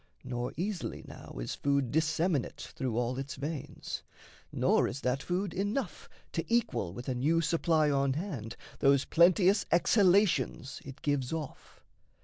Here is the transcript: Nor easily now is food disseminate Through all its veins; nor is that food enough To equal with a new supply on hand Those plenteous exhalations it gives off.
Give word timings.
Nor 0.23 0.51
easily 0.57 1.05
now 1.07 1.37
is 1.39 1.53
food 1.53 1.91
disseminate 1.91 2.61
Through 2.75 2.97
all 2.97 3.19
its 3.19 3.35
veins; 3.35 4.01
nor 4.51 4.87
is 4.87 5.01
that 5.01 5.21
food 5.21 5.53
enough 5.53 6.09
To 6.31 6.43
equal 6.51 6.91
with 6.91 7.07
a 7.07 7.13
new 7.13 7.39
supply 7.39 7.91
on 7.91 8.13
hand 8.13 8.55
Those 8.79 9.05
plenteous 9.05 9.63
exhalations 9.71 10.81
it 10.83 11.03
gives 11.03 11.31
off. 11.31 11.83